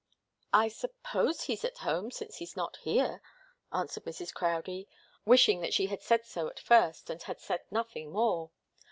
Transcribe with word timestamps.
"I 0.55 0.67
suppose 0.69 1.43
he's 1.43 1.63
at 1.63 1.77
home, 1.77 2.09
since 2.09 2.37
he's 2.37 2.57
not 2.57 2.77
here," 2.77 3.21
answered 3.71 4.03
Mrs. 4.05 4.33
Crowdie, 4.33 4.87
wishing 5.25 5.61
that 5.61 5.75
she 5.75 5.85
had 5.85 6.01
said 6.01 6.25
so 6.25 6.47
at 6.47 6.59
first 6.59 7.11
and 7.11 7.21
had 7.21 7.39
said 7.39 7.61
nothing 7.69 8.11
more. 8.11 8.49